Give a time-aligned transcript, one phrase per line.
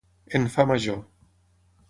[0.39, 0.99] En fa major.